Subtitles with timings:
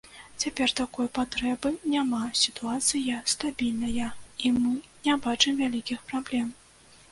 [0.43, 4.09] Цяпер такой патрэбы няма, сітуацыя стабільная,
[4.47, 4.75] і мы
[5.07, 6.53] не бачым вялікіх праблем.